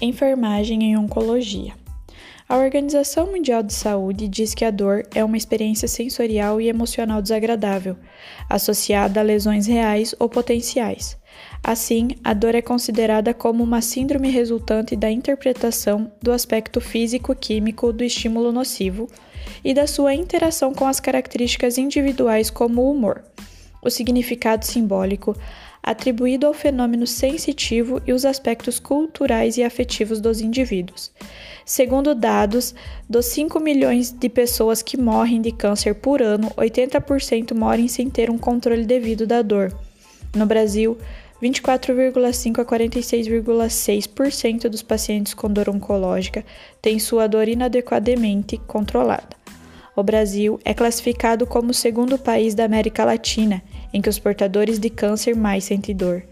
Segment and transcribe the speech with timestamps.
[0.00, 1.72] Enfermagem em Oncologia.
[2.48, 7.20] A Organização Mundial de Saúde diz que a dor é uma experiência sensorial e emocional
[7.20, 7.96] desagradável,
[8.48, 11.18] associada a lesões reais ou potenciais.
[11.64, 18.04] Assim, a dor é considerada como uma síndrome resultante da interpretação do aspecto físico-químico do
[18.04, 19.08] estímulo nocivo
[19.64, 23.24] e da sua interação com as características individuais como o humor,
[23.82, 25.36] o significado simbólico,
[25.90, 31.10] atribuído ao fenômeno sensitivo e os aspectos culturais e afetivos dos indivíduos.
[31.64, 32.74] Segundo dados,
[33.08, 38.28] dos 5 milhões de pessoas que morrem de câncer por ano, 80% morrem sem ter
[38.28, 39.74] um controle devido da dor.
[40.36, 40.98] No Brasil,
[41.42, 46.44] 24,5 a 46,6% dos pacientes com dor oncológica
[46.82, 49.38] têm sua dor inadequadamente controlada.
[49.96, 54.78] O Brasil é classificado como o segundo país da América Latina em que os portadores
[54.78, 56.22] de câncer mais sentem dor.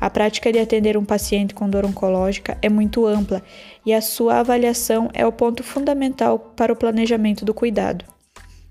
[0.00, 3.40] A prática de atender um paciente com dor oncológica é muito ampla
[3.86, 8.04] e a sua avaliação é o ponto fundamental para o planejamento do cuidado.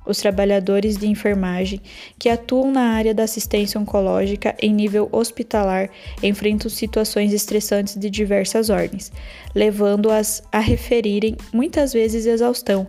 [0.06, 1.80] Os trabalhadores de enfermagem
[2.18, 5.90] que atuam na área da assistência oncológica em nível hospitalar
[6.24, 9.12] enfrentam situações estressantes de diversas ordens,
[9.54, 12.88] levando-as a referirem muitas vezes exaustão,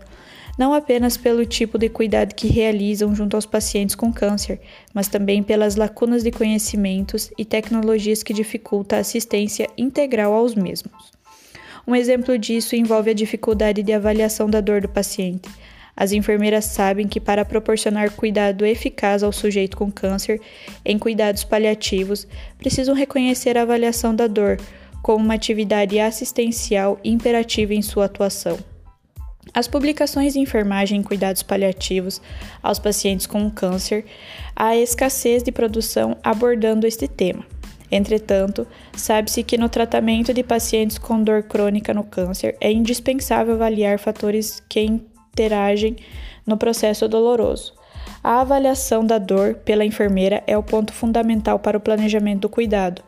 [0.58, 4.60] não apenas pelo tipo de cuidado que realizam junto aos pacientes com câncer,
[4.92, 11.10] mas também pelas lacunas de conhecimentos e tecnologias que dificultam a assistência integral aos mesmos.
[11.86, 15.48] Um exemplo disso envolve a dificuldade de avaliação da dor do paciente.
[15.96, 20.40] As enfermeiras sabem que, para proporcionar cuidado eficaz ao sujeito com câncer
[20.84, 24.58] em cuidados paliativos, precisam reconhecer a avaliação da dor
[25.02, 28.71] como uma atividade assistencial imperativa em sua atuação.
[29.54, 32.22] As publicações de enfermagem em cuidados paliativos
[32.62, 34.06] aos pacientes com câncer,
[34.56, 37.44] há escassez de produção abordando este tema.
[37.90, 43.98] Entretanto, sabe-se que no tratamento de pacientes com dor crônica no câncer é indispensável avaliar
[43.98, 45.96] fatores que interagem
[46.46, 47.74] no processo doloroso.
[48.24, 53.02] A avaliação da dor pela enfermeira é o ponto fundamental para o planejamento do cuidado,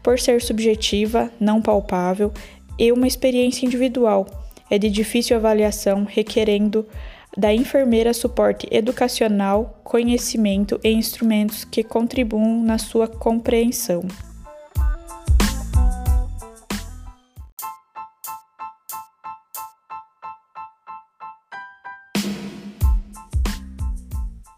[0.00, 2.32] por ser subjetiva, não palpável
[2.78, 6.86] e uma experiência individual é de difícil avaliação, requerendo
[7.36, 14.02] da enfermeira suporte educacional, conhecimento e instrumentos que contribuam na sua compreensão.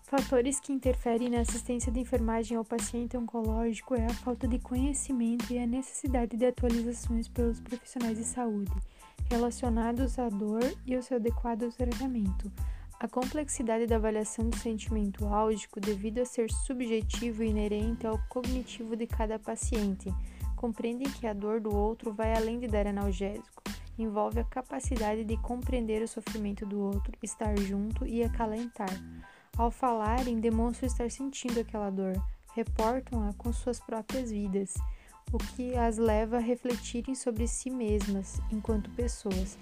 [0.04, 5.52] Fatores que interferem na assistência de enfermagem ao paciente oncológico é a falta de conhecimento
[5.52, 8.72] e a necessidade de atualizações pelos profissionais de saúde
[9.28, 12.50] relacionados à dor e o seu adequado tratamento.
[12.98, 18.94] A complexidade da avaliação do sentimento álgico, devido a ser subjetivo e inerente ao cognitivo
[18.94, 20.12] de cada paciente,
[20.54, 23.62] compreendem que a dor do outro vai além de dar analgésico,
[23.98, 28.92] envolve a capacidade de compreender o sofrimento do outro, estar junto e acalentar.
[29.56, 32.12] Ao falarem, demonstram estar sentindo aquela dor,
[32.54, 34.74] reportam-a com suas próprias vidas
[35.32, 39.58] o que as leva a refletirem sobre si mesmas enquanto pessoas.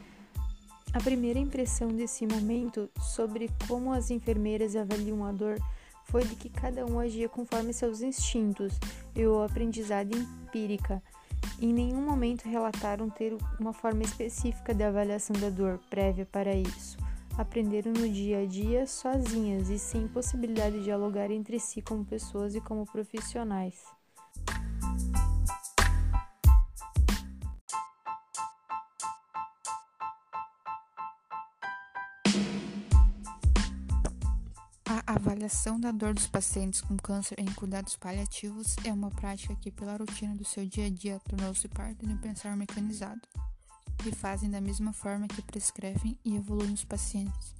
[0.92, 5.58] A primeira impressão desse momento sobre como as enfermeiras avaliam a dor
[6.04, 8.72] foi de que cada um agia conforme seus instintos
[9.14, 11.02] e o aprendizado empírica.
[11.60, 16.96] Em nenhum momento relataram ter uma forma específica de avaliação da dor prévia para isso.
[17.36, 22.54] Aprenderam no dia a dia sozinhas e sem possibilidade de dialogar entre si como pessoas
[22.54, 23.97] e como profissionais.
[35.08, 39.70] A avaliação da dor dos pacientes com câncer em cuidados paliativos é uma prática que,
[39.70, 43.22] pela rotina do seu dia a dia, tornou-se parte um pensar mecanizado,
[43.96, 47.54] que fazem da mesma forma que prescrevem e evoluem os pacientes,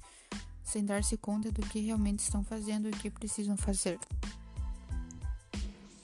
[0.63, 3.97] sem dar-se conta do que realmente estão fazendo e o que precisam fazer.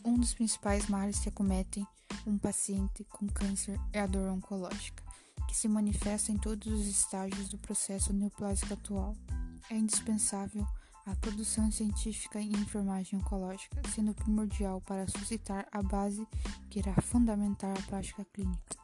[0.03, 1.85] Um dos principais males que acometem
[2.25, 5.03] um paciente com câncer é a dor oncológica,
[5.47, 9.15] que se manifesta em todos os estágios do processo neoplásico atual.
[9.69, 10.65] É indispensável
[11.05, 16.27] a produção científica em enfermagem oncológica, sendo primordial para suscitar a base
[16.69, 18.75] que irá fundamentar a prática clínica.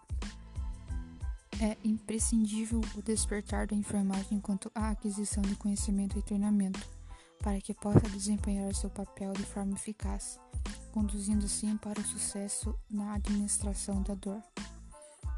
[1.60, 6.80] É imprescindível o despertar da enfermagem quanto à aquisição de conhecimento e treinamento,
[7.40, 10.40] para que possa desempenhar seu papel de forma eficaz,
[10.92, 14.42] conduzindo assim para o sucesso na administração da dor.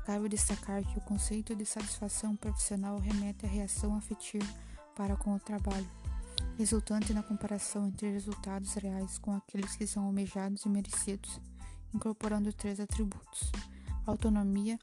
[0.06, 4.46] Cabe destacar que o conceito de satisfação profissional remete à reação afetiva
[4.96, 5.90] para com o trabalho
[6.58, 11.40] resultante na comparação entre resultados reais com aqueles que são almejados e merecidos,
[11.94, 13.52] incorporando três atributos:
[14.06, 14.80] autonomia,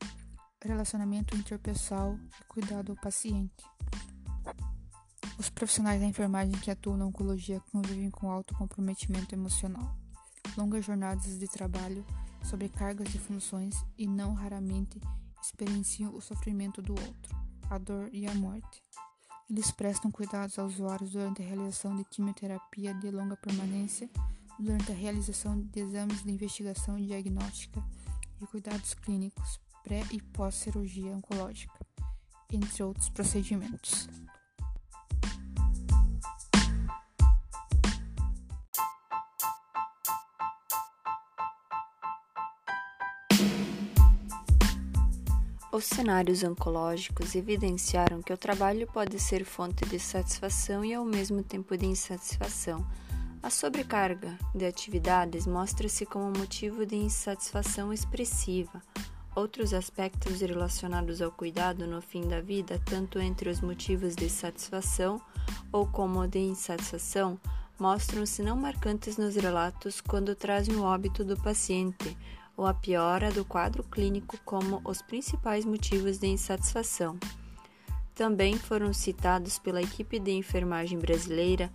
[0.62, 3.64] relacionamento interpessoal e cuidado ao paciente.
[5.38, 9.96] Os profissionais da enfermagem que atuam na oncologia convivem com alto comprometimento emocional,
[10.56, 12.04] longas jornadas de trabalho,
[12.42, 15.00] sobrecargas de funções e não raramente
[15.42, 17.36] experienciam o sofrimento do outro,
[17.70, 18.82] a dor e a morte.
[19.50, 24.08] Eles prestam cuidados aos usuários durante a realização de quimioterapia de longa permanência,
[24.60, 27.82] durante a realização de exames de investigação e diagnóstica
[28.40, 31.74] e cuidados clínicos pré e pós-cirurgia oncológica,
[32.52, 34.08] entre outros procedimentos.
[45.72, 51.44] Os cenários oncológicos evidenciaram que o trabalho pode ser fonte de satisfação e ao mesmo
[51.44, 52.84] tempo de insatisfação.
[53.40, 58.82] A sobrecarga de atividades mostra-se como motivo de insatisfação expressiva.
[59.32, 65.20] Outros aspectos relacionados ao cuidado no fim da vida, tanto entre os motivos de satisfação
[65.70, 67.38] ou como de insatisfação,
[67.78, 72.18] mostram-se não marcantes nos relatos quando trazem o óbito do paciente,
[72.60, 77.18] ou a piora do quadro clínico como os principais motivos de insatisfação.
[78.14, 81.72] Também foram citados pela equipe de enfermagem brasileira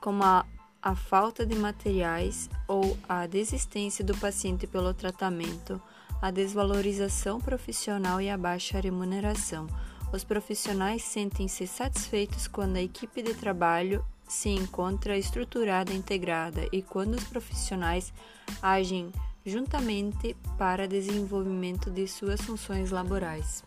[0.00, 0.46] como a,
[0.80, 5.82] a falta de materiais ou a desistência do paciente pelo tratamento,
[6.22, 9.66] a desvalorização profissional e a baixa remuneração.
[10.12, 16.80] Os profissionais sentem-se satisfeitos quando a equipe de trabalho se encontra estruturada e integrada e
[16.80, 18.12] quando os profissionais
[18.62, 19.10] agem
[19.44, 23.64] juntamente para desenvolvimento de suas funções laborais.